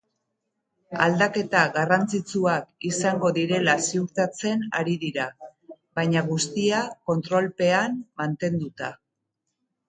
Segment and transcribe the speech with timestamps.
[1.07, 5.27] Aldaketa garrantzitsuak izango direla ziurtatzen ari dira,
[6.01, 6.81] baina guztia
[7.11, 8.91] kontrolpean mantenduta.